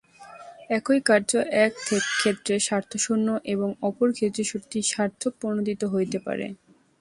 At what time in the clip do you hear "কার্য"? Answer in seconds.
1.05-1.31